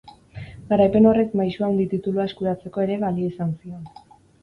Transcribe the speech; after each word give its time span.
Garaipen 0.71 1.09
horrek 1.09 1.37
Maisu 1.41 1.67
Handi 1.69 1.87
titulua 1.93 2.27
eskuratzeko 2.33 2.89
ere 2.89 3.01
balio 3.07 3.33
izan 3.37 3.57
zion. 3.63 3.91